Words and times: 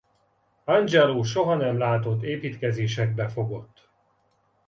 Angelo 0.65 1.23
soha 1.23 1.55
nem 1.55 1.77
látott 1.77 2.23
építkezésekbe 2.23 3.27
fogott. 3.27 3.89